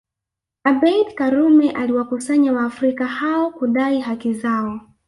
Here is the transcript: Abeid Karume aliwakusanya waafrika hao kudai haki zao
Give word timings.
Abeid 0.63 1.13
Karume 1.13 1.71
aliwakusanya 1.71 2.53
waafrika 2.53 3.05
hao 3.07 3.51
kudai 3.51 3.99
haki 4.01 4.33
zao 4.33 4.79